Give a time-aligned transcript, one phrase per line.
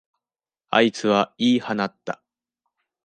[0.71, 2.23] あいつは言い放った。